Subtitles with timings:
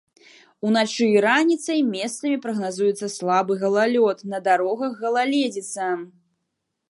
[0.67, 5.85] Уначы і раніцай месцамі прагназуецца слабы галалёд, на дарогах галалёдзіца.